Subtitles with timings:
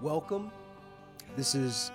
[0.00, 0.52] Welcome.
[1.36, 1.90] This is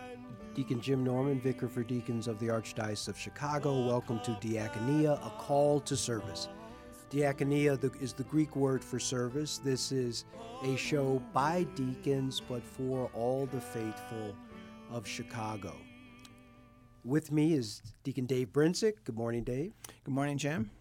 [0.55, 3.87] Deacon Jim Norman, Vicar for Deacons of the Archdiocese of Chicago.
[3.87, 6.49] Welcome to Diaconia, a call to service.
[7.09, 9.57] Diaconia is the Greek word for service.
[9.57, 10.25] This is
[10.65, 14.35] a show by deacons, but for all the faithful
[14.91, 15.73] of Chicago.
[17.05, 18.95] With me is Deacon Dave Brinsick.
[19.05, 19.71] Good morning, Dave.
[20.03, 20.71] Good morning, Jim.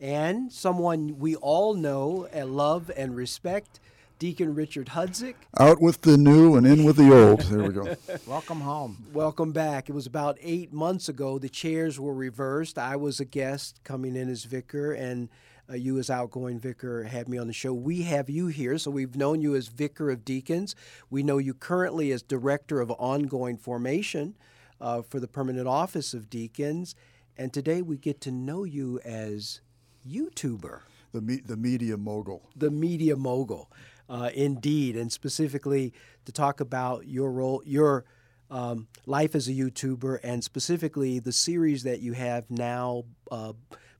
[0.00, 3.80] And someone we all know and love and respect,
[4.20, 5.34] Deacon Richard Hudzik.
[5.58, 7.40] Out with the new and in with the old.
[7.50, 7.96] There we go.
[8.26, 9.06] Welcome home.
[9.14, 9.88] Welcome back.
[9.88, 11.38] It was about eight months ago.
[11.38, 12.78] The chairs were reversed.
[12.78, 15.30] I was a guest coming in as vicar, and
[15.70, 17.72] uh, you, as outgoing vicar, had me on the show.
[17.72, 20.74] We have you here, so we've known you as vicar of deacons.
[21.08, 24.36] We know you currently as director of ongoing formation
[24.82, 26.94] uh, for the permanent office of deacons,
[27.38, 29.62] and today we get to know you as
[30.06, 30.80] YouTuber.
[31.12, 32.50] The, me- the media mogul.
[32.54, 33.72] The media mogul
[34.10, 35.94] uh, indeed, and specifically
[36.24, 38.04] to talk about your role, your
[38.50, 43.52] um, life as a YouTuber, and specifically the series that you have now, uh,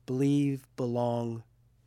[0.05, 1.43] believe, belong,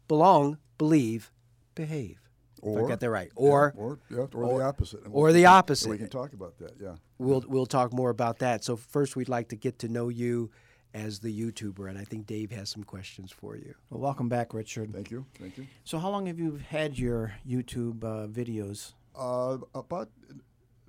[0.08, 1.30] belong, believe,
[1.74, 2.18] behave.
[2.62, 3.30] Or, I got that right.
[3.36, 5.00] Or, yeah, or, yeah, or, or, the opposite.
[5.10, 5.90] or the opposite.
[5.90, 6.76] We can talk about that.
[6.80, 6.94] Yeah.
[7.18, 8.64] We'll we'll talk more about that.
[8.64, 10.50] So first, we'd like to get to know you
[10.94, 13.74] as the YouTuber, and I think Dave has some questions for you.
[13.90, 14.92] Well, welcome back, Richard.
[14.94, 15.26] Thank you.
[15.38, 15.66] Thank you.
[15.82, 18.92] So, how long have you had your YouTube uh, videos?
[19.14, 20.08] Uh, about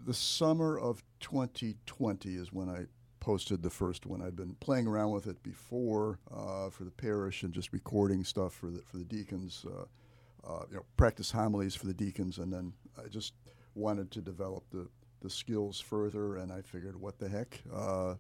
[0.06, 2.86] the summer of 2020 is when I
[3.20, 4.22] posted the first one.
[4.22, 8.54] I'd been playing around with it before uh, for the parish and just recording stuff
[8.54, 12.54] for the for the deacons, uh, uh, you know, practice homilies for the deacons, and
[12.54, 12.74] then
[13.04, 13.34] I just
[13.74, 14.88] wanted to develop the
[15.22, 18.14] the skills further, and I figured, what the heck, uh,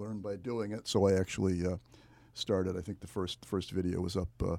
[0.00, 0.88] learn by doing it.
[0.88, 1.76] So I actually uh,
[2.34, 2.76] started.
[2.76, 4.56] I think the first first video was up uh,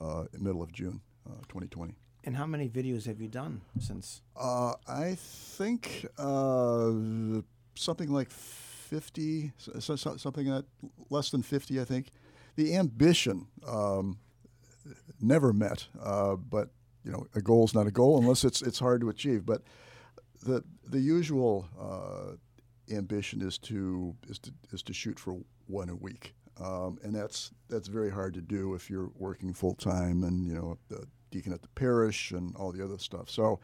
[0.00, 1.00] uh, in middle of June,
[1.48, 1.94] 2020.
[2.24, 4.22] And how many videos have you done since?
[4.36, 6.90] Uh, I think uh,
[7.74, 10.64] something like 50, so, so, something that
[11.08, 12.08] less than 50, I think.
[12.56, 14.18] The ambition um,
[15.20, 16.70] never met, uh, but
[17.04, 19.46] you know, a goal is not a goal unless it's it's hard to achieve.
[19.46, 19.62] But
[20.42, 21.66] the the usual
[22.90, 27.50] ambition is to is to is to shoot for one a week, um, and that's
[27.68, 31.52] that's very hard to do if you're working full time and you know the deacon
[31.52, 33.30] at the parish and all the other stuff.
[33.30, 33.60] So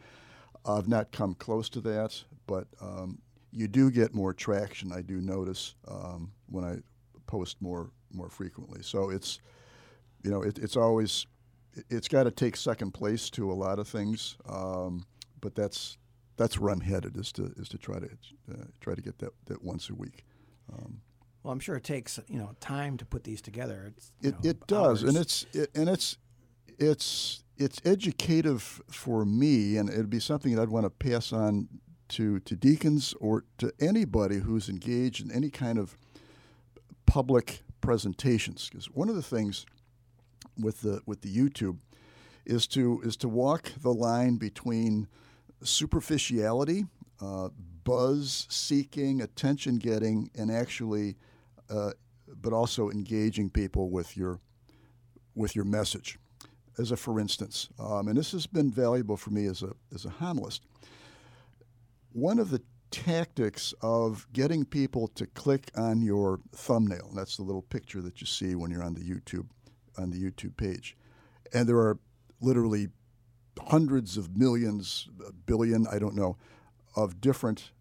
[0.65, 3.19] I've not come close to that, but um,
[3.51, 4.91] you do get more traction.
[4.91, 6.77] I do notice um, when I
[7.25, 8.81] post more more frequently.
[8.81, 9.39] So it's
[10.23, 11.25] you know it, it's always
[11.89, 15.05] it's got to take second place to a lot of things, um,
[15.41, 15.97] but that's
[16.37, 18.09] that's where I'm headed is to is to try to
[18.51, 20.23] uh, try to get that, that once a week.
[20.71, 21.01] Um,
[21.43, 23.93] well, I'm sure it takes you know time to put these together.
[24.21, 26.17] it know, it does, and it's it, and it's
[26.77, 31.67] it's it's educative for me, and it'd be something that I'd want to pass on
[32.09, 35.97] to to deacons or to anybody who's engaged in any kind of
[37.05, 38.69] public presentations.
[38.69, 39.65] Because one of the things
[40.59, 41.79] with the with the YouTube
[42.45, 45.07] is to is to walk the line between
[45.63, 46.85] superficiality,
[47.21, 47.49] uh,
[47.83, 51.15] buzz seeking, attention getting, and actually,
[51.69, 51.91] uh,
[52.41, 54.39] but also engaging people with your
[55.35, 56.17] with your message.
[56.77, 60.05] As a for instance, um, and this has been valuable for me as a as
[60.05, 60.61] a homilist.
[62.11, 62.61] One of the
[62.91, 67.11] tactics of getting people to click on your thumbnail.
[67.13, 69.47] That's the little picture that you see when you're on the YouTube
[69.97, 70.95] on the YouTube page.
[71.53, 71.97] And there are
[72.39, 72.89] literally
[73.57, 75.09] hundreds of millions,
[75.45, 76.37] billion, I don't know,
[76.95, 77.71] of different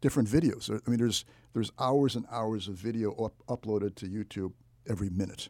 [0.00, 0.70] different videos.
[0.70, 1.24] I mean, there's
[1.54, 4.52] there's hours and hours of video up, uploaded to YouTube
[4.88, 5.48] every minute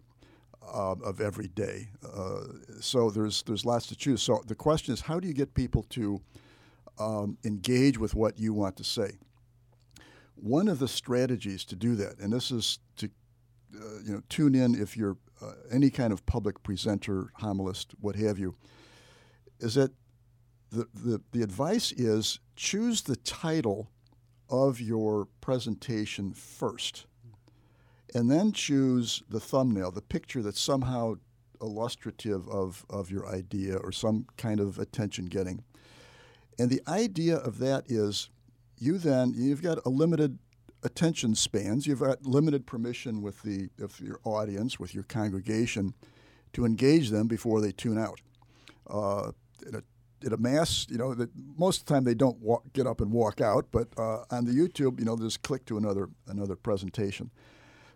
[0.63, 1.89] uh, of every day.
[2.05, 2.45] Uh,
[2.81, 4.23] so there's there's lots to choose.
[4.23, 6.21] So the question is, how do you get people to
[6.99, 9.19] um, engage with what you want to say?
[10.37, 13.11] One of the strategies to do that, and this is to
[13.75, 18.17] uh, you know, tune in if you're uh, any kind of public presenter, homilist, what
[18.17, 18.55] have you,
[19.61, 19.93] is that
[20.71, 23.91] the, the, the advice is choose the title
[24.51, 27.07] of your presentation first,
[28.15, 31.15] and then choose the thumbnail, the picture that's somehow
[31.61, 35.63] illustrative of, of your idea or some kind of attention getting.
[36.59, 38.31] And the idea of that is
[38.79, 40.39] you then, you've got a limited
[40.83, 45.95] attention spans, you've got limited permission with, the, with your audience, with your congregation,
[46.53, 48.21] to engage them before they tune out.
[48.89, 49.33] Uh,
[49.67, 49.83] in, a,
[50.27, 53.01] in a mass, you know, that most of the time they don't walk, get up
[53.01, 56.57] and walk out, but uh, on the YouTube, you know, there's click to another another
[56.57, 57.31] presentation.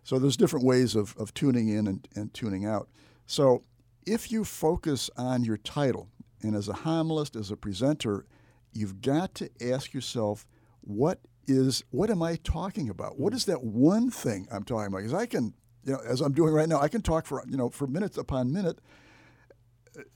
[0.04, 2.88] So there's different ways of, of tuning in and, and tuning out.
[3.26, 3.62] So
[4.04, 6.08] if you focus on your title,
[6.42, 8.26] and as a homilist, as a presenter,
[8.72, 10.46] you've got to ask yourself,
[10.80, 13.18] what is what am I talking about?
[13.18, 14.98] What is that one thing I'm talking about?
[14.98, 15.54] Because I can,
[15.84, 18.16] you know, as I'm doing right now, I can talk for you know for minutes
[18.16, 18.78] upon minute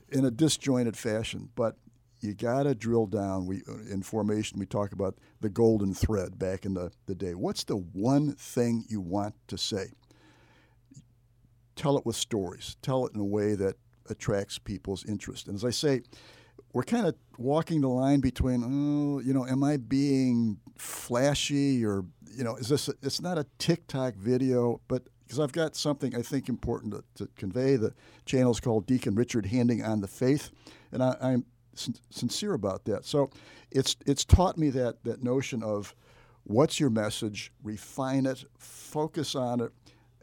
[0.09, 1.75] in a disjointed fashion, but
[2.19, 3.45] you got to drill down.
[3.45, 7.35] We in formation we talk about the golden thread back in the, the day.
[7.35, 9.91] What's the one thing you want to say?
[11.77, 13.75] tell it with stories, tell it in a way that
[14.09, 15.47] attracts people's interest.
[15.47, 16.01] And as I say,
[16.73, 22.03] we're kind of walking the line between, oh, you know, am I being flashy or,
[22.35, 26.15] you know, is this, a, it's not a TikTok video, but because I've got something
[26.15, 27.75] I think important to, to, convey.
[27.75, 27.93] The
[28.25, 30.51] channel is called Deacon Richard Handing on the Faith,
[30.93, 33.03] and I, am sin- sincere about that.
[33.03, 33.29] So
[33.69, 35.93] it's, it's taught me that, that notion of
[36.43, 39.71] what's your message, refine it, focus on it,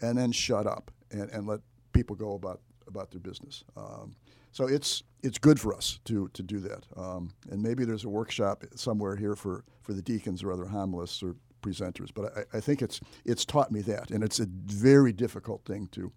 [0.00, 1.60] and then shut up and, and let
[1.92, 3.64] people go about about their business.
[3.76, 4.14] Um,
[4.52, 6.84] so it's it's good for us to to do that.
[6.96, 11.22] Um, and maybe there's a workshop somewhere here for, for the deacons or other homilists
[11.22, 12.10] or presenters.
[12.14, 15.88] But I, I think it's it's taught me that, and it's a very difficult thing
[15.92, 16.12] to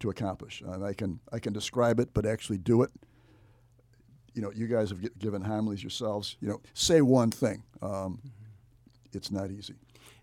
[0.00, 0.60] to accomplish.
[0.60, 2.90] And I can I can describe it, but actually do it.
[4.34, 6.36] You know, you guys have given homilies yourselves.
[6.40, 7.62] You know, say one thing.
[7.82, 8.28] Um, mm-hmm.
[9.12, 9.74] It's not easy.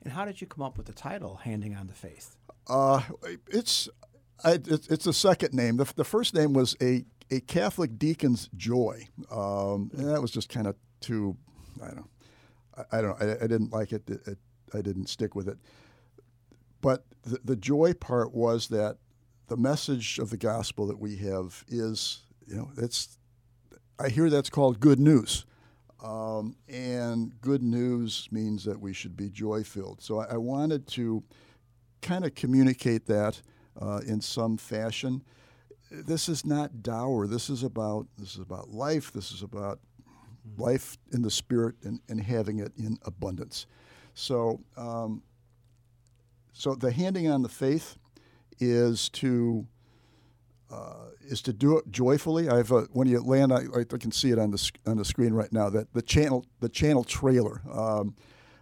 [0.04, 2.36] And how did you come up with the title, "Handing on the Faith"?
[2.68, 3.02] Uh,
[3.48, 3.90] it's
[4.44, 5.78] I, it's a second name.
[5.78, 10.50] The, the, first name was a, a Catholic deacon's joy, um, and that was just
[10.50, 11.38] kind of too.
[11.82, 12.10] I don't.
[12.76, 13.22] I, I don't.
[13.22, 14.10] I, I, didn't like it.
[14.10, 14.38] It, it.
[14.74, 15.58] I didn't stick with it.
[16.82, 18.98] But the, the joy part was that
[19.48, 23.18] the message of the gospel that we have is, you know, it's.
[24.00, 25.46] I hear that's called good news.
[26.04, 30.02] Um, and good news means that we should be joy filled.
[30.02, 31.24] So I, I wanted to
[32.02, 33.40] kind of communicate that
[33.80, 35.24] uh, in some fashion.
[35.92, 37.28] This is not dour.
[37.28, 39.12] This is about this is about life.
[39.12, 39.80] This is about
[40.58, 43.68] life in the spirit and, and having it in abundance.
[44.14, 45.24] So, um,
[46.54, 47.98] so the handing on the faith
[48.60, 49.66] is to
[50.72, 52.50] uh, is to do it joyfully.
[52.50, 55.04] I have a, when you land, I, I, can see it on the on the
[55.04, 55.70] screen right now.
[55.70, 57.62] That the channel the channel trailer.
[57.72, 58.16] Um,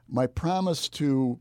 [0.07, 1.39] my promise to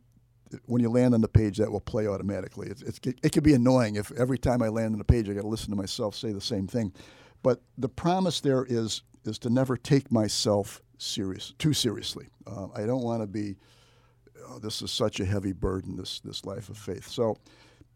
[0.66, 2.68] when you land on the page, that will play automatically.
[2.68, 5.34] It's, it's, it could be annoying if every time I land on a page, I
[5.34, 6.92] got to listen to myself say the same thing.
[7.42, 12.28] But the promise there is is to never take myself serious too seriously.
[12.46, 13.56] Uh, I don't want to be.
[14.48, 15.96] Oh, this is such a heavy burden.
[15.96, 17.06] This this life of faith.
[17.08, 17.36] So,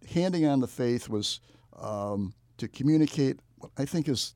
[0.09, 1.41] handing on the faith was
[1.79, 4.35] um, to communicate what I think is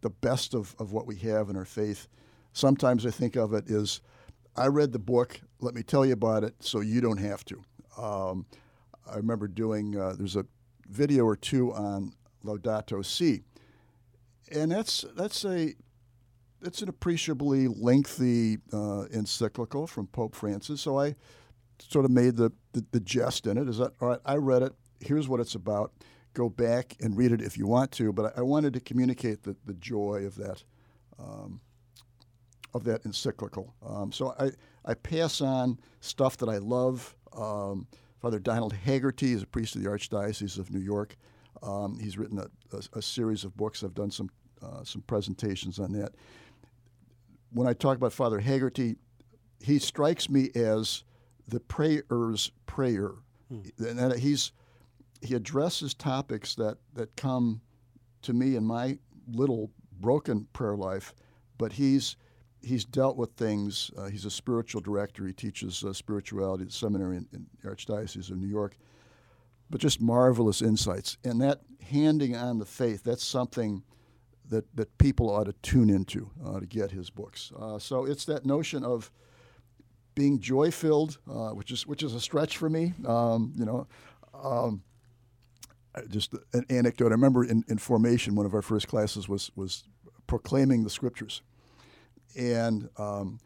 [0.00, 2.08] the best of, of what we have in our faith.
[2.52, 4.00] Sometimes I think of it as
[4.56, 5.40] I read the book.
[5.60, 7.62] Let me tell you about it so you don't have to.
[7.96, 8.46] Um,
[9.10, 10.44] I remember doing, uh, there's a
[10.88, 12.12] video or two on
[12.44, 13.42] Laudato Si.
[14.50, 15.74] And that's, that's a,
[16.60, 20.80] it's an appreciably lengthy uh, encyclical from Pope Francis.
[20.80, 21.14] So I
[21.78, 23.68] sort of made the, the, the jest in it.
[23.68, 24.72] Is that, all right, I read it.
[25.00, 25.92] Here's what it's about.
[26.34, 28.12] Go back and read it if you want to.
[28.12, 30.62] But I, I wanted to communicate the, the joy of that.
[31.18, 31.60] Um,
[32.74, 33.74] of that encyclical.
[33.86, 34.50] Um, so I,
[34.84, 37.14] I pass on stuff that I love.
[37.36, 37.86] Um,
[38.20, 41.16] Father Donald Haggerty is a priest of the Archdiocese of New York.
[41.62, 43.84] Um, he's written a, a, a, series of books.
[43.84, 44.30] I've done some
[44.62, 46.12] uh, some presentations on that.
[47.52, 48.96] When I talk about Father Haggerty,
[49.60, 51.04] he strikes me as
[51.48, 53.12] the prayer's prayer,
[53.48, 53.60] hmm.
[53.84, 54.52] and he's
[55.20, 57.60] he addresses topics that that come
[58.22, 59.70] to me in my little
[60.00, 61.14] broken prayer life,
[61.58, 62.16] but he's
[62.62, 63.90] he's dealt with things.
[63.96, 65.26] Uh, he's a spiritual director.
[65.26, 68.76] He teaches uh, spirituality at the seminary in, in, the Archdiocese of New York.
[69.70, 71.16] But just marvelous insights.
[71.24, 73.82] And that handing on the faith, that's something
[74.48, 77.52] that, that people ought to tune into uh, to get his books.
[77.58, 79.10] Uh, so it's that notion of
[80.14, 82.92] being joy filled, uh, which, is, which is a stretch for me.
[83.06, 83.86] Um, you know,
[84.34, 84.82] um,
[86.08, 87.08] just an anecdote.
[87.08, 89.84] I remember in, in formation, one of our first classes was was
[90.26, 91.42] proclaiming the scriptures,
[92.36, 93.40] and um,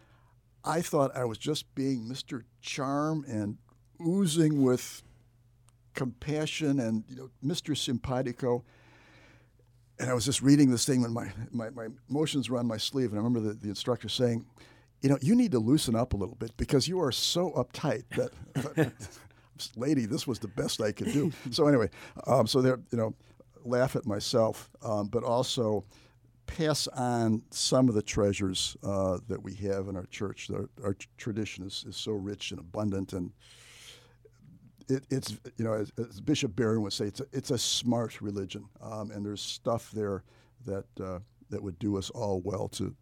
[0.65, 2.43] I thought I was just being Mr.
[2.61, 3.59] Charm and
[4.05, 5.03] oozing with
[5.95, 7.77] compassion and you know, Mr.
[7.77, 8.65] Simpatico.
[9.99, 12.77] And I was just reading this thing when my, my, my emotions were on my
[12.77, 14.45] sleeve, and I remember the, the instructor saying,
[15.03, 18.05] you know, you need to loosen up a little bit because you are so uptight
[18.17, 18.93] that,
[19.77, 21.33] lady, this was the best I could do.
[21.51, 21.91] so anyway,
[22.27, 23.15] um, so there, you know,
[23.65, 25.85] laugh at myself, um, but also
[26.47, 30.51] pass on some of the treasures uh, that we have in our church.
[30.51, 33.33] Our, our tradition is, is so rich and abundant, and
[34.89, 38.21] it, it's you know as, as, Bishop Barron would say, it's a, it's a smart
[38.21, 40.23] religion, um, and there's stuff there
[40.65, 41.19] that uh,
[41.51, 42.95] that would do us all well to,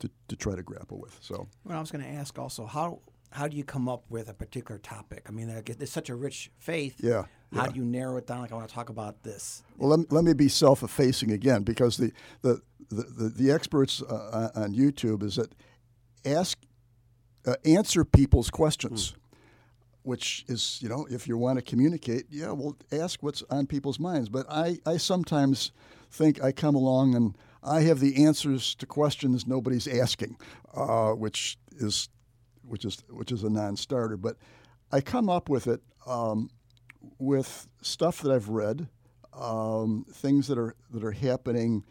[0.00, 1.16] to to try to grapple with.
[1.20, 3.00] So, well, I was going to ask also how
[3.30, 5.26] how do you come up with a particular topic?
[5.28, 6.96] I mean, there's such a rich faith.
[7.02, 7.24] Yeah.
[7.54, 7.72] How yeah.
[7.72, 8.40] do you narrow it down?
[8.40, 9.62] Like I want to talk about this.
[9.76, 12.12] Well, let me, let me be self-effacing again because the
[12.42, 15.52] the the, the, the experts uh, on YouTube is that
[16.24, 16.58] ask
[17.46, 19.12] uh, answer people's questions.
[19.12, 19.14] Mm
[20.08, 24.00] which is, you know, if you want to communicate, yeah, well, ask what's on people's
[24.00, 24.30] minds.
[24.30, 25.70] But I, I sometimes
[26.10, 30.36] think I come along and I have the answers to questions nobody's asking,
[30.74, 32.08] uh, which is,
[32.62, 34.16] which is, which is a non-starter.
[34.16, 34.36] But
[34.92, 36.50] I come up with it um,
[37.18, 38.88] with stuff that I've read,
[39.32, 41.84] um, things that are that are happening,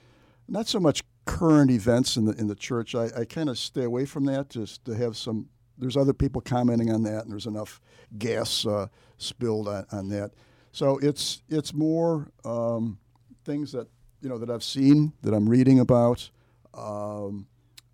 [0.48, 2.96] not so much current events in the in the church.
[2.96, 6.42] I, I kind of stay away from that just to have some there's other people
[6.42, 7.80] commenting on that, and there's enough
[8.18, 10.32] gas uh, spilled on, on, that.
[10.72, 12.98] So it's it's more um,
[13.46, 13.88] things that
[14.22, 16.30] you know that I've seen that I'm reading about,
[16.74, 17.48] um,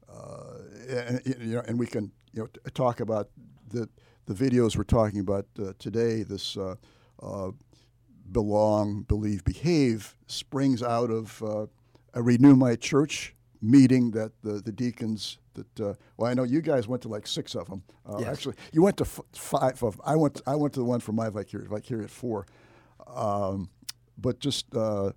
[0.10, 0.58] uh,
[0.89, 3.30] and, you know, and we can you know t- talk about
[3.70, 3.89] the
[4.25, 6.24] the videos we're talking about uh, today.
[6.24, 6.75] This uh,
[7.22, 7.51] uh,
[8.32, 11.65] belong, believe, behave springs out of uh,
[12.13, 16.62] a Renew My Church meeting that the, the deacons that uh, well I know you
[16.62, 17.84] guys went to like six of them.
[18.06, 18.27] Uh, yes.
[18.27, 20.01] Actually, you went to f- five of them.
[20.06, 22.46] I went to, I went to the one for my vicariate vicariate four,
[23.08, 23.70] um,
[24.18, 25.12] but just uh,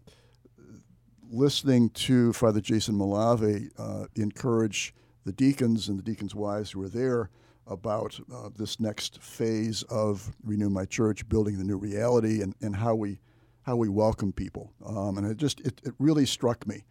[1.30, 6.88] listening to Father Jason Malave uh, encourage the deacons and the deacons' wives who were
[6.88, 7.30] there
[7.66, 12.76] about uh, this next phase of Renew My Church, building the new reality, and, and
[12.76, 13.18] how we
[13.62, 14.72] how we welcome people.
[14.84, 16.84] Um, and it just it, it really struck me.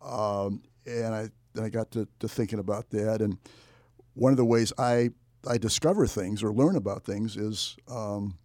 [0.00, 1.30] Um, and I
[1.60, 3.20] I got to, to thinking about that.
[3.20, 3.38] And
[4.14, 5.10] one of the ways I
[5.48, 8.38] I discover things or learn about things is um,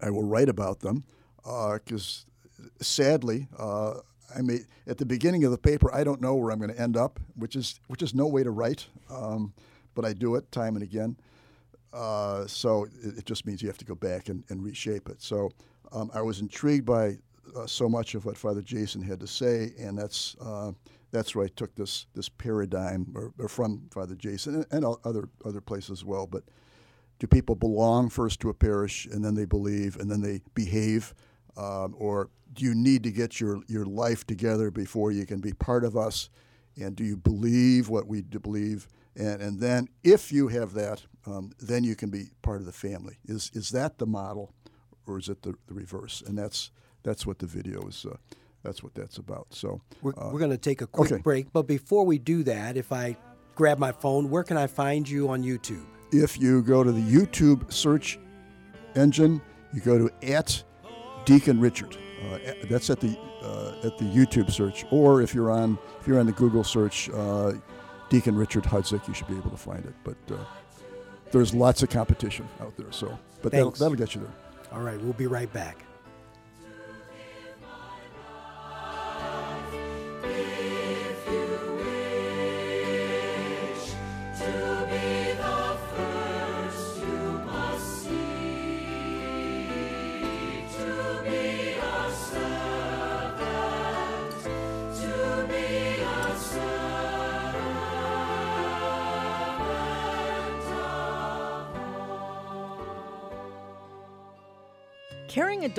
[0.00, 1.04] I will write about them
[1.42, 2.26] because
[2.60, 3.94] uh, sadly uh,
[4.36, 6.80] I may at the beginning of the paper I don't know where I'm going to
[6.80, 9.52] end up, which is which is no way to write, um,
[9.94, 11.16] but I do it time and again.
[11.92, 15.22] Uh, so it, it, just means you have to go back and, and reshape it.
[15.22, 15.50] So
[15.90, 17.16] um, I was intrigued by
[17.56, 20.72] uh, so much of what Father Jason had to say, and that's uh,
[21.10, 25.28] that's where I took this this paradigm or, or from Father Jason and, and, other
[25.44, 26.26] other places as well.
[26.26, 26.44] But
[27.18, 31.14] do people belong first to a parish and then they believe and then they behave,
[31.58, 35.52] um, or do you need to get your your life together before you can be
[35.52, 36.30] part of us?
[36.80, 38.88] And do you believe what we believe?
[39.16, 42.72] And and then if you have that, um, then you can be part of the
[42.72, 43.18] family.
[43.26, 44.54] Is is that the model,
[45.06, 46.22] or is it the, the reverse?
[46.26, 46.70] And that's
[47.02, 48.06] that's what the video is.
[48.08, 48.16] Uh,
[48.62, 49.46] that's what that's about.
[49.50, 51.22] So we're, uh, we're going to take a quick okay.
[51.22, 53.16] break, but before we do that, if I
[53.54, 55.84] grab my phone, where can I find you on YouTube?
[56.12, 58.18] If you go to the YouTube search
[58.94, 59.40] engine,
[59.72, 60.62] you go to at
[61.28, 61.94] Deacon Richard.
[62.24, 62.38] Uh,
[62.70, 66.24] that's at the uh, at the YouTube search, or if you're on if you're on
[66.26, 67.52] the Google search, uh,
[68.08, 69.94] Deacon Richard Hudzik, you should be able to find it.
[70.04, 70.38] But uh,
[71.30, 74.32] there's lots of competition out there, so but that'll, that'll get you there.
[74.72, 75.84] All right, we'll be right back.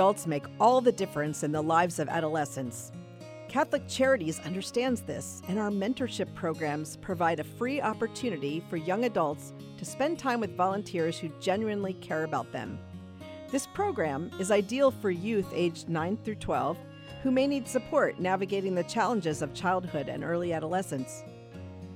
[0.10, 2.92] Adults make all the difference in the lives of adolescents.
[3.48, 9.54] Catholic Charities understands this, and our mentorship programs provide a free opportunity for young adults
[9.78, 12.80] to spend time with volunteers who genuinely care about them.
[13.52, 16.76] This program is ideal for youth aged 9 through 12
[17.22, 21.22] who may need support navigating the challenges of childhood and early adolescence.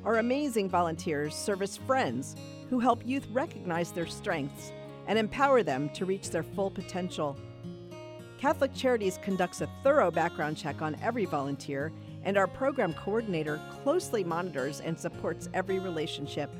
[0.05, 2.35] Our amazing volunteers serve as friends
[2.69, 4.71] who help youth recognize their strengths
[5.07, 7.35] and empower them to reach their full potential.
[8.43, 11.93] Catholic Charities conducts a thorough background check on every volunteer,
[12.25, 16.53] and our program coordinator closely monitors and supports every relationship.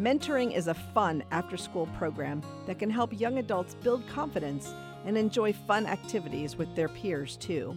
[0.00, 4.72] Mentoring is a fun after school program that can help young adults build confidence
[5.04, 7.76] and enjoy fun activities with their peers, too.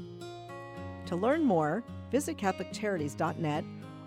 [1.07, 3.65] To learn more, visit CatholicCharities.net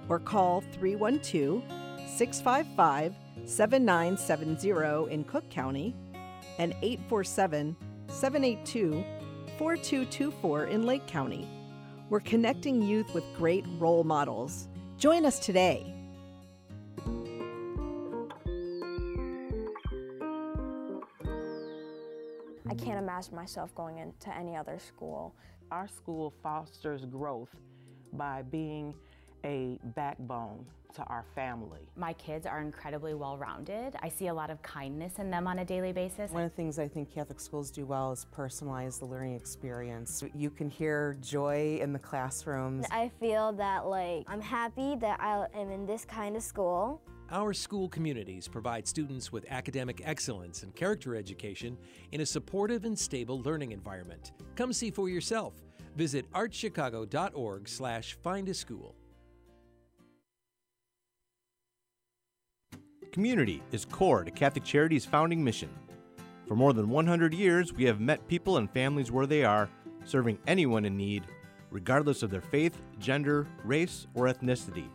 [0.08, 1.62] or call 312
[2.08, 3.14] 655
[3.44, 5.94] 7970 in Cook County
[6.58, 7.76] and 847
[8.08, 9.04] 782
[9.58, 11.46] 4224 in Lake County.
[12.10, 14.68] We're connecting youth with great role models.
[14.96, 15.94] Join us today.
[22.70, 25.34] I can't imagine myself going into any other school.
[25.70, 27.54] Our school fosters growth
[28.12, 28.94] by being
[29.44, 30.64] a backbone
[30.94, 31.80] to our family.
[31.96, 33.94] My kids are incredibly well rounded.
[34.02, 36.30] I see a lot of kindness in them on a daily basis.
[36.30, 40.22] One of the things I think Catholic schools do well is personalize the learning experience.
[40.34, 42.86] You can hear joy in the classrooms.
[42.90, 47.00] I feel that like I'm happy that I am in this kind of school.
[47.30, 51.76] Our school communities provide students with academic excellence and character education
[52.12, 54.32] in a supportive and stable learning environment.
[54.56, 55.52] Come see for yourself.
[55.94, 58.94] Visit archchicago.org slash find a school.
[63.12, 65.70] Community is core to Catholic Charities' founding mission.
[66.46, 69.68] For more than 100 years, we have met people and families where they are,
[70.04, 71.24] serving anyone in need,
[71.70, 74.88] regardless of their faith, gender, race, or ethnicity.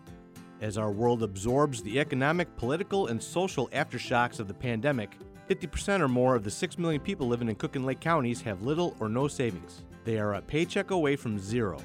[0.62, 5.17] As our world absorbs the economic, political, and social aftershocks of the pandemic,
[5.50, 8.62] 50% or more of the 6 million people living in Cook and Lake counties have
[8.62, 9.84] little or no savings.
[10.05, 11.79] They are a paycheck away from zero.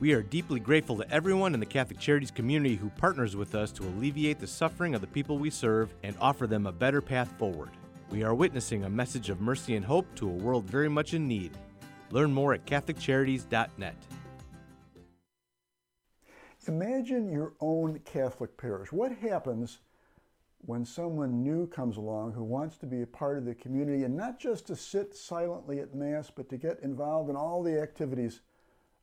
[0.00, 3.70] We are deeply grateful to everyone in the Catholic Charities community who partners with us
[3.72, 7.30] to alleviate the suffering of the people we serve and offer them a better path
[7.38, 7.68] forward.
[8.08, 11.28] We are witnessing a message of mercy and hope to a world very much in
[11.28, 11.52] need.
[12.12, 13.94] Learn more at CatholicCharities.net.
[16.66, 18.92] Imagine your own Catholic parish.
[18.92, 19.80] What happens
[20.62, 24.16] when someone new comes along who wants to be a part of the community and
[24.16, 28.40] not just to sit silently at Mass, but to get involved in all the activities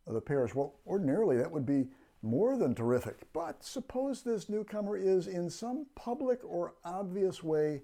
[0.08, 0.56] of the parish?
[0.56, 1.88] Well, ordinarily that would be
[2.24, 3.32] more than terrific.
[3.34, 7.82] But suppose this newcomer is in some public or obvious way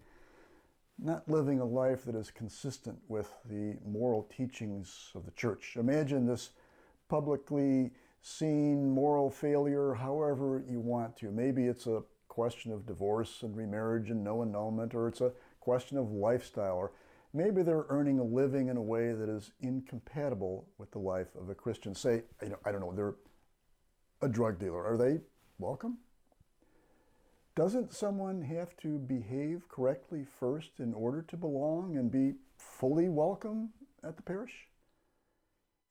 [0.99, 5.75] not living a life that is consistent with the moral teachings of the church.
[5.77, 6.51] Imagine this
[7.09, 11.31] publicly seen moral failure however you want to.
[11.31, 15.97] Maybe it's a question of divorce and remarriage and no annulment, or it's a question
[15.97, 16.91] of lifestyle, or
[17.33, 21.49] maybe they're earning a living in a way that is incompatible with the life of
[21.49, 21.95] a Christian.
[21.95, 23.15] Say, you know, I don't know, they're
[24.21, 24.85] a drug dealer.
[24.85, 25.19] Are they
[25.57, 25.97] welcome?
[27.55, 33.69] Doesn't someone have to behave correctly first in order to belong and be fully welcome
[34.03, 34.53] at the parish?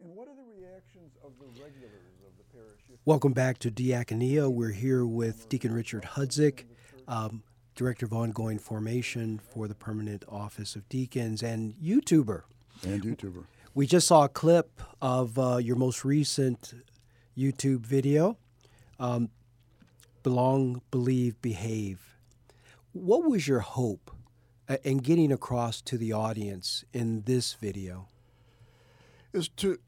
[0.02, 2.80] And what are the reactions of the regulars of the parish?
[3.04, 4.50] Welcome back to Diaconia.
[4.52, 6.64] We're here with Deacon Richard Hudzik,
[7.06, 12.42] um, Director of Ongoing Formation for the Permanent Office of Deacons and YouTuber.
[12.84, 13.44] And YouTuber.
[13.74, 16.74] We just saw a clip of uh, your most recent
[17.36, 18.36] YouTube video,
[19.00, 19.30] um,
[20.22, 22.16] Belong, Believe, Behave.
[22.92, 24.10] What was your hope
[24.68, 28.08] uh, in getting across to the audience in this video?
[29.32, 29.78] Is to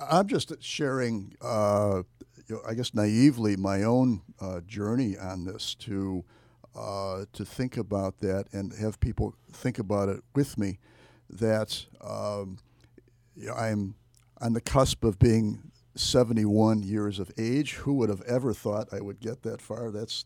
[0.00, 2.02] I'm just sharing, uh,
[2.48, 6.24] you know, I guess naively, my own uh, journey on this to
[6.80, 10.78] uh, to think about that and have people think about it with me.
[11.28, 12.58] That um,
[13.54, 13.94] I'm
[14.40, 17.74] on the cusp of being 71 years of age.
[17.74, 19.90] Who would have ever thought I would get that far?
[19.90, 20.24] That's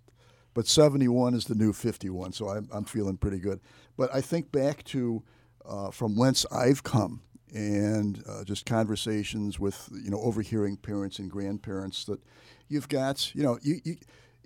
[0.54, 3.58] but 71 is the new 51, so I'm, I'm feeling pretty good.
[3.96, 5.24] But I think back to
[5.68, 11.30] uh, from whence I've come and uh, just conversations with you know overhearing parents and
[11.30, 12.20] grandparents that
[12.68, 13.96] you've got you know you, you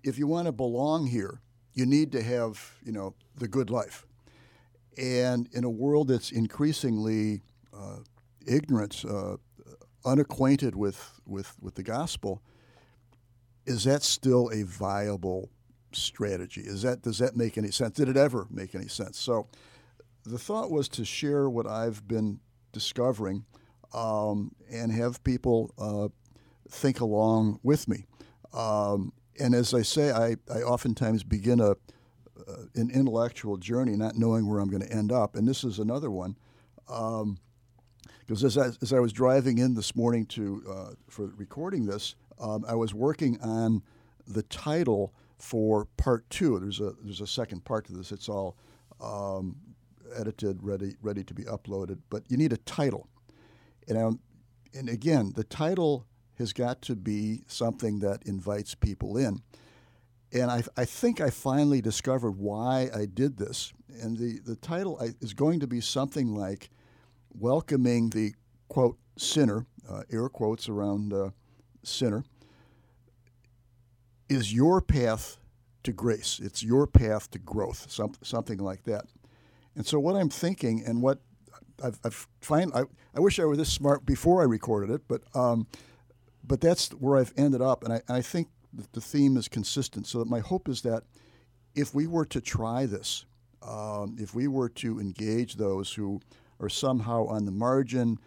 [0.04, 1.40] if you want to belong here
[1.74, 4.04] you need to have you know the good life.
[4.96, 7.98] And in a world that's increasingly uh,
[8.46, 9.36] ignorant uh,
[10.04, 12.42] unacquainted with, with with the gospel
[13.68, 15.50] is that still a viable
[15.92, 16.62] strategy?
[16.62, 17.96] Is that does that make any sense?
[17.96, 19.18] Did it ever make any sense?
[19.18, 19.46] So
[20.24, 22.40] the thought was to share what I've been
[22.72, 23.44] discovering
[23.92, 26.08] um, and have people uh,
[26.70, 28.06] think along with me.
[28.54, 31.74] Um, and as I say, I, I oftentimes begin a, uh,
[32.74, 35.36] an intellectual journey not knowing where I'm going to end up.
[35.36, 36.36] And this is another one.
[36.86, 41.86] Because um, as, I, as I was driving in this morning to uh, for recording
[41.86, 43.82] this, um, I was working on
[44.26, 46.58] the title for part two.
[46.58, 48.12] There's a there's a second part to this.
[48.12, 48.56] It's all
[49.00, 49.56] um,
[50.14, 51.98] edited, ready, ready to be uploaded.
[52.10, 53.08] But you need a title,
[53.88, 54.18] And,
[54.74, 56.06] and again, the title
[56.38, 59.42] has got to be something that invites people in.
[60.32, 63.72] And I, I think I finally discovered why I did this.
[64.00, 66.70] And the, the title is going to be something like
[67.30, 68.34] Welcoming the,
[68.68, 71.30] quote, sinner, uh, air quotes around uh,
[71.82, 72.24] sinner,
[74.28, 75.38] is your path
[75.84, 76.40] to grace.
[76.42, 79.06] It's your path to growth, some, something like that.
[79.76, 81.20] And so, what I'm thinking and what
[81.82, 82.82] I've, I've find, I,
[83.14, 85.66] I wish I were this smart before I recorded it, but um,
[86.48, 90.06] but that's where I've ended up, and I, I think that the theme is consistent.
[90.06, 91.04] So my hope is that
[91.74, 93.26] if we were to try this,
[93.62, 96.20] um, if we were to engage those who
[96.60, 98.18] are somehow on the margin,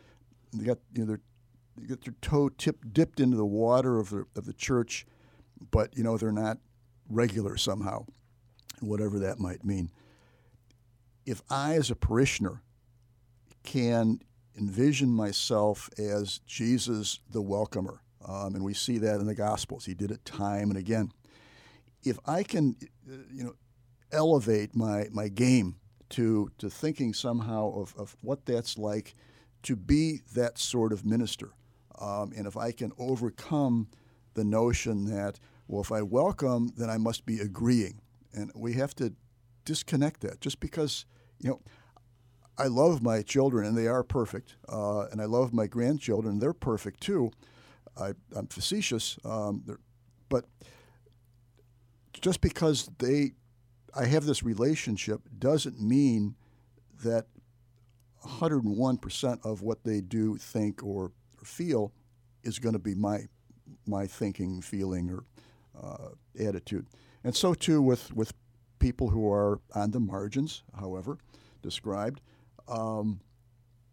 [0.54, 1.18] they got you know
[1.78, 5.06] they get their toe tip, dipped into the water of the of the church,
[5.72, 6.60] but you know they're not
[7.10, 8.06] regular somehow,
[8.80, 9.90] whatever that might mean.
[11.26, 12.62] If I, as a parishioner,
[13.64, 14.22] can
[14.58, 19.86] envision myself as Jesus the welcomer, um, and we see that in the Gospels.
[19.86, 21.12] He did it time and again.
[22.04, 22.76] If I can,
[23.10, 23.54] uh, you know,
[24.12, 25.76] elevate my, my game
[26.10, 29.16] to, to thinking somehow of, of what that's like
[29.64, 31.52] to be that sort of minister,
[32.00, 33.88] um, and if I can overcome
[34.34, 38.02] the notion that, well, if I welcome, then I must be agreeing.
[38.34, 39.14] And we have to
[39.66, 41.06] disconnect that just because,
[41.40, 41.62] you know,
[42.58, 46.54] I love my children and they are perfect, uh, and I love my grandchildren; they're
[46.54, 47.32] perfect too.
[47.98, 49.78] I, am facetious, um,
[50.30, 50.46] but
[52.14, 53.32] just because they,
[53.96, 56.36] I have this relationship, doesn't mean
[57.04, 57.26] that
[58.26, 61.92] 101% of what they do, think, or, or feel
[62.44, 63.28] is going to be my
[63.88, 65.24] my thinking, feeling, or
[65.82, 66.86] uh, attitude.
[67.24, 68.34] And so too with with
[68.80, 71.18] people who are on the margins, however
[71.62, 72.22] described
[72.68, 73.20] um,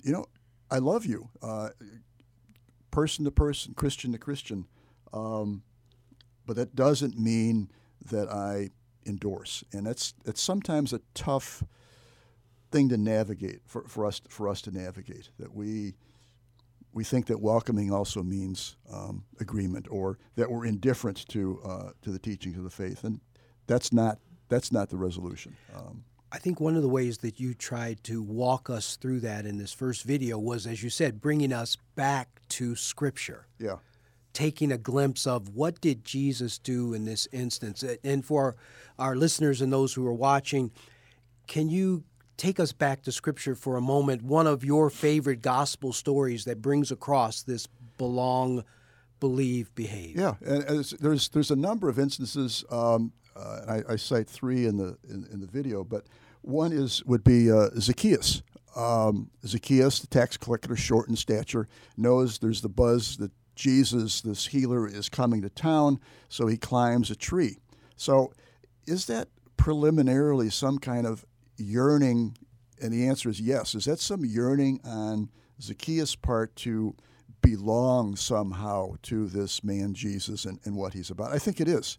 [0.02, 0.26] you know,
[0.70, 1.70] I love you, uh,
[2.98, 4.66] person to person, Christian to Christian.
[5.12, 5.62] Um,
[6.46, 7.70] but that doesn't mean
[8.10, 8.70] that I
[9.06, 11.62] endorse, and that's it's sometimes a tough
[12.72, 15.30] thing to navigate for, for us for us to navigate.
[15.38, 15.94] That we
[16.92, 22.10] we think that welcoming also means um, agreement, or that we're indifferent to uh, to
[22.10, 23.20] the teachings of the faith, and
[23.68, 25.56] that's not that's not the resolution.
[25.72, 29.46] Um, I think one of the ways that you tried to walk us through that
[29.46, 33.46] in this first video was, as you said, bringing us back to Scripture.
[33.58, 33.76] Yeah.
[34.34, 37.82] Taking a glimpse of what did Jesus do in this instance.
[38.04, 38.56] And for
[38.98, 40.70] our listeners and those who are watching,
[41.46, 42.04] can you
[42.36, 44.22] take us back to Scripture for a moment?
[44.22, 48.64] One of your favorite gospel stories that brings across this belong,
[49.18, 50.16] believe, behave.
[50.16, 50.62] Yeah, and
[51.00, 52.64] there's there's a number of instances.
[52.70, 56.06] Um, uh, and I, I, cite three in the in, in, the video, but
[56.42, 58.42] one is would be uh, Zacchaeus.
[58.76, 64.46] Um, Zacchaeus, the tax collector, short in stature, knows there's the buzz that Jesus, this
[64.46, 67.58] healer, is coming to town, so he climbs a tree.
[67.96, 68.32] So,
[68.86, 71.24] is that preliminarily some kind of
[71.56, 72.36] yearning?
[72.80, 73.74] And the answer is yes.
[73.74, 76.94] Is that some yearning on Zacchaeus' part to
[77.42, 81.32] belong somehow to this man Jesus and, and what he's about?
[81.32, 81.98] I think it is.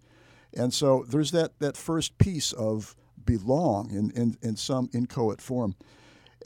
[0.55, 5.75] And so there's that, that first piece of belong in, in, in some inchoate form.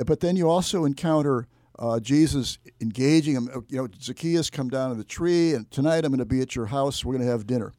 [0.05, 1.47] But then you also encounter
[1.79, 3.65] uh, Jesus engaging him.
[3.69, 6.55] You know, Zacchaeus, come down to the tree, and tonight I'm going to be at
[6.55, 7.05] your house.
[7.05, 7.73] We're going to have dinner.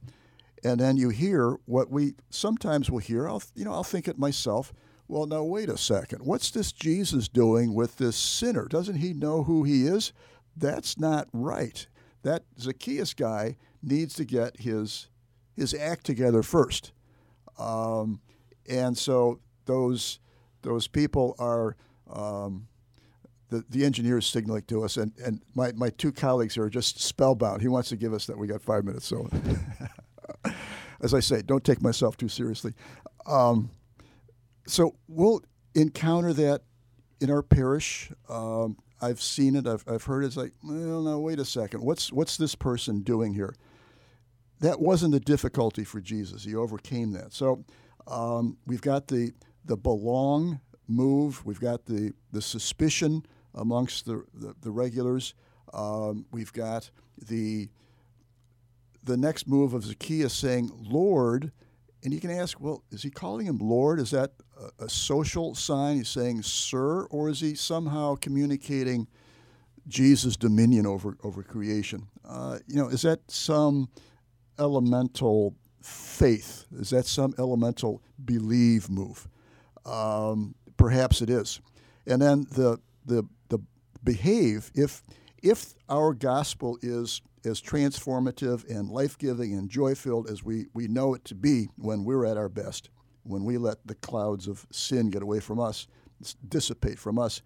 [0.65, 3.29] And then you hear what we sometimes will hear.
[3.29, 4.73] I'll, you know, I'll think it myself.
[5.07, 6.25] Well, now wait a second.
[6.25, 8.67] What's this Jesus doing with this sinner?
[8.67, 10.13] Doesn't he know who he is?
[10.57, 11.87] That's not right.
[12.23, 15.09] That Zacchaeus guy needs to get his
[15.57, 16.93] his act together first.
[17.59, 18.21] Um,
[18.69, 20.19] and so those
[20.63, 21.77] those people are
[22.11, 22.67] um,
[23.51, 27.63] the the engineers signaling to us, and, and my, my two colleagues are just spellbound.
[27.63, 28.39] He wants to give us that.
[28.39, 29.29] We got five minutes, so
[31.01, 32.73] as I say, don't take myself too seriously.
[33.27, 33.71] Um,
[34.67, 35.43] so we'll
[35.75, 36.63] encounter that
[37.21, 38.11] in our parish.
[38.29, 39.67] Um, I've seen it.
[39.67, 40.29] I've, I've heard it.
[40.29, 41.83] It's like, well, now wait a second.
[41.83, 43.55] What's what's this person doing here?
[44.61, 46.45] That wasn't a difficulty for Jesus.
[46.45, 47.33] He overcame that.
[47.33, 47.65] So
[48.07, 49.33] um, we've got the
[49.65, 51.45] the belong move.
[51.45, 55.35] We've got the the suspicion amongst the the, the regulars.
[55.73, 57.69] Um, we've got the
[59.03, 61.53] the next move of Zacchaeus saying, "Lord,"
[62.03, 63.99] and you can ask, well, is he calling him Lord?
[63.99, 65.97] Is that a, a social sign?
[65.97, 69.09] He's saying "Sir," or is he somehow communicating
[69.89, 72.09] Jesus' dominion over over creation?
[72.27, 73.89] Uh, you know, is that some
[74.59, 76.67] elemental faith?
[76.73, 79.29] Is that some elemental believe move?
[79.85, 81.61] Um, perhaps it is.
[82.07, 83.59] And then the, the, the
[84.03, 85.03] behave, if,
[85.43, 90.89] if our gospel is as transformative and life giving and joy filled as we, we
[90.89, 92.89] know it to be when we're at our best,
[93.23, 95.87] when we let the clouds of sin get away from us,
[96.49, 97.43] dissipate from us,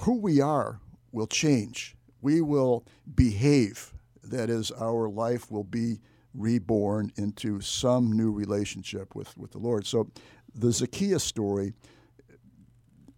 [0.00, 0.80] who we are
[1.12, 1.96] will change.
[2.20, 3.92] We will behave.
[4.30, 6.00] That is, our life will be
[6.34, 9.86] reborn into some new relationship with, with the Lord.
[9.86, 10.08] So
[10.54, 11.74] the Zacchaeus story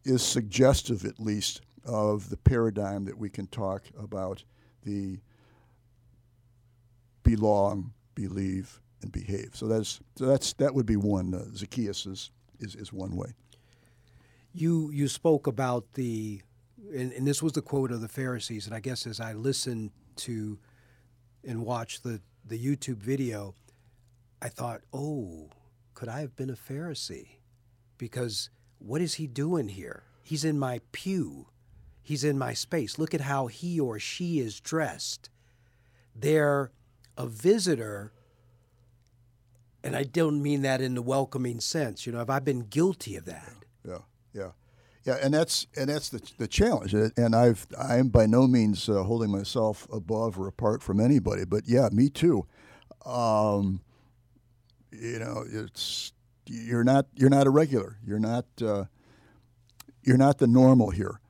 [0.04, 4.44] is suggestive, at least, of the paradigm that we can talk about
[4.84, 5.18] the
[7.22, 9.50] belong, believe, and behave.
[9.54, 11.34] So that's so that's that would be one.
[11.34, 13.34] Uh, Zacchaeus is, is is one way.
[14.52, 16.42] You you spoke about the,
[16.94, 19.90] and, and this was the quote of the Pharisees, and I guess as I listened
[20.16, 20.58] to
[21.44, 23.54] and watched the the YouTube video,
[24.40, 25.50] I thought, oh,
[25.94, 27.36] could I have been a Pharisee?
[27.98, 30.02] Because what is he doing here?
[30.24, 31.46] He's in my pew.
[32.02, 32.98] He's in my space.
[32.98, 35.30] Look at how he or she is dressed.
[36.14, 36.72] They're
[37.16, 38.12] a visitor,
[39.84, 42.06] and I don't mean that in the welcoming sense.
[42.06, 43.54] You know, have I been guilty of that?
[43.86, 43.98] Yeah,
[44.32, 44.50] yeah,
[45.04, 46.94] yeah, and that's and that's the the challenge.
[46.94, 51.64] And I've I'm by no means uh, holding myself above or apart from anybody, but
[51.66, 52.46] yeah, me too.
[53.04, 53.80] Um,
[54.90, 56.12] you know, it's
[56.46, 57.98] you're not you're not a regular.
[58.04, 58.84] You're not uh,
[60.02, 61.20] you're not the normal here.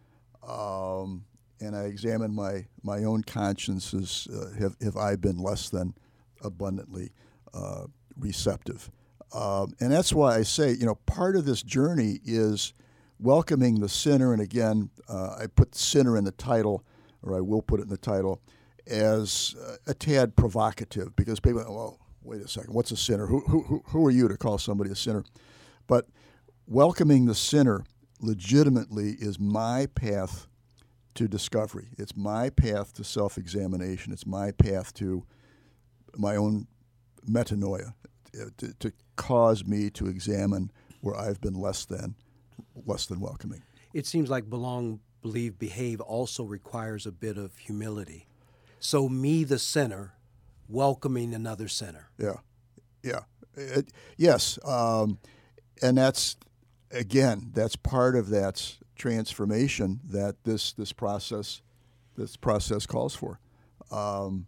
[0.47, 1.25] Um,
[1.61, 4.27] and I examine my, my own consciences.
[4.33, 5.95] Uh, have, have I been less than
[6.43, 7.13] abundantly
[7.55, 7.85] uh,
[8.19, 8.91] receptive?
[9.33, 12.75] Um, and that's why I say, you know, part of this journey is
[13.19, 14.33] welcoming the sinner.
[14.33, 16.85] And again, uh, I put sinner in the title,
[17.23, 18.41] or I will put it in the title,
[18.87, 19.55] as
[19.87, 23.27] a tad provocative because people, well, wait a second, what's a sinner?
[23.27, 25.25] Who, who, who are you to call somebody a sinner?
[25.87, 26.09] But
[26.67, 27.85] welcoming the sinner
[28.21, 30.47] legitimately is my path
[31.15, 31.89] to discovery.
[31.99, 34.13] It's my path to self examination.
[34.13, 35.25] It's my path to
[36.17, 36.67] my own
[37.29, 37.95] metanoia,
[38.59, 40.71] to, to, cause me to examine
[41.01, 42.17] where I've been less than,
[42.87, 43.63] less than welcoming.
[43.93, 48.27] It seems like belong, believe, behave also requires a bit of humility.
[48.79, 50.15] So, me, the sinner,
[50.69, 52.11] welcoming another sinner.
[52.19, 52.37] Yeah,
[53.03, 53.21] yeah,
[53.55, 55.19] it, yes, um,
[55.81, 56.37] and that's
[56.91, 61.63] again, that's part of that transformation that this this process
[62.17, 63.41] this process calls for.
[63.91, 64.47] Um,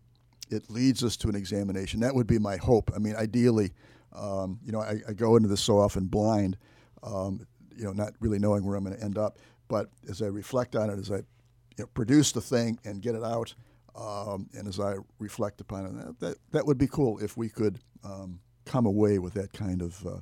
[0.51, 2.01] it leads us to an examination.
[2.01, 2.91] That would be my hope.
[2.95, 3.73] I mean, ideally,
[4.13, 6.57] um, you know, I, I, go into this so often blind,
[7.03, 9.39] um, you know, not really knowing where I'm going to end up.
[9.69, 11.25] But as I reflect on it, as I you
[11.81, 13.55] know, produce the thing and get it out,
[13.97, 17.79] um, and as I reflect upon it, that that would be cool if we could
[18.03, 20.21] um, come away with that kind of uh,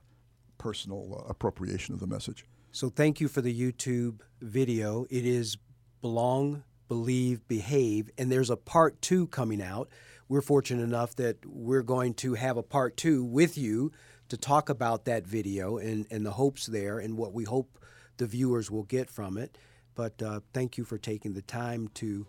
[0.58, 2.44] personal uh, appropriation of the message.
[2.70, 5.06] So thank you for the YouTube video.
[5.10, 5.56] It is
[6.00, 9.88] Belong, Believe, Behave, and there's a part two coming out.
[10.28, 13.92] We're fortunate enough that we're going to have a part two with you
[14.32, 17.78] to talk about that video and, and the hopes there and what we hope
[18.16, 19.56] the viewers will get from it.
[19.94, 22.26] But uh, thank you for taking the time to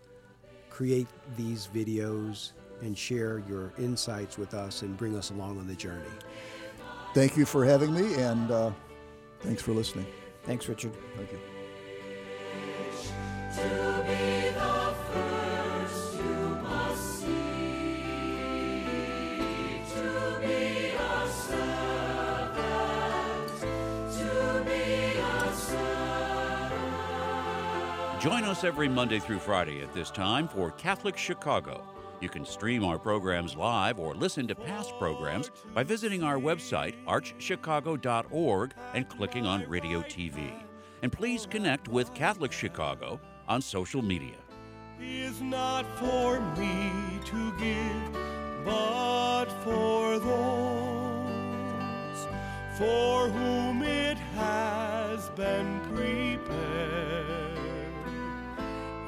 [0.70, 5.74] create these videos and share your insights with us and bring us along on the
[5.74, 6.10] journey
[7.14, 8.72] thank you for having me, and uh,
[9.40, 10.06] thanks for listening.
[10.42, 10.92] Thanks, Richard.
[11.16, 11.38] Thank you.
[28.24, 32.84] Join us every Monday through Friday at this time for Catholic Chicago you can stream
[32.84, 39.46] our programs live or listen to past programs by visiting our website, archchicago.org, and clicking
[39.46, 40.54] on Radio TV.
[41.02, 44.36] And please connect with Catholic Chicago on social media.
[44.98, 46.90] Is not for me
[47.26, 48.12] to give,
[48.64, 51.04] but for those
[52.78, 57.43] for whom it has been prepared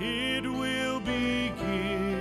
[0.01, 2.16] it will begin.